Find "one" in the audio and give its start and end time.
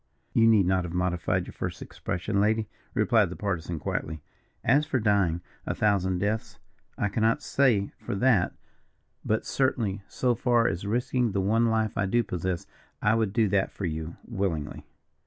11.41-11.67